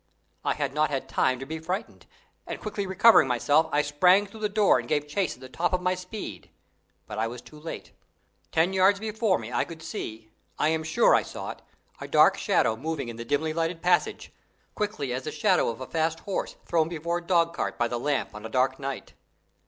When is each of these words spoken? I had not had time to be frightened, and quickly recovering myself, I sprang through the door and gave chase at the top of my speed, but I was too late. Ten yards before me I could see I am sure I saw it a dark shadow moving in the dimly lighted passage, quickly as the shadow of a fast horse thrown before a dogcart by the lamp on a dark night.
I 0.43 0.55
had 0.55 0.73
not 0.73 0.89
had 0.89 1.07
time 1.07 1.37
to 1.37 1.45
be 1.45 1.59
frightened, 1.59 2.07
and 2.47 2.59
quickly 2.59 2.87
recovering 2.87 3.27
myself, 3.27 3.67
I 3.71 3.83
sprang 3.83 4.25
through 4.25 4.39
the 4.39 4.49
door 4.49 4.79
and 4.79 4.89
gave 4.89 5.07
chase 5.07 5.35
at 5.35 5.41
the 5.41 5.47
top 5.47 5.73
of 5.73 5.81
my 5.83 5.93
speed, 5.93 6.49
but 7.05 7.19
I 7.19 7.27
was 7.27 7.39
too 7.39 7.59
late. 7.59 7.91
Ten 8.51 8.73
yards 8.73 8.99
before 8.99 9.37
me 9.37 9.53
I 9.53 9.63
could 9.63 9.83
see 9.83 10.31
I 10.57 10.69
am 10.69 10.81
sure 10.81 11.13
I 11.13 11.21
saw 11.21 11.51
it 11.51 11.61
a 11.99 12.07
dark 12.07 12.35
shadow 12.35 12.75
moving 12.75 13.09
in 13.09 13.17
the 13.17 13.23
dimly 13.25 13.53
lighted 13.53 13.83
passage, 13.83 14.31
quickly 14.73 15.13
as 15.13 15.25
the 15.25 15.31
shadow 15.31 15.69
of 15.69 15.81
a 15.81 15.85
fast 15.85 16.21
horse 16.21 16.55
thrown 16.65 16.89
before 16.89 17.19
a 17.19 17.23
dogcart 17.27 17.77
by 17.77 17.87
the 17.87 17.99
lamp 17.99 18.33
on 18.33 18.43
a 18.43 18.49
dark 18.49 18.79
night. 18.79 19.13